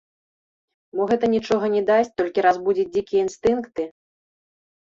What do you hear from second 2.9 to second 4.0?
дзікія інстынкты?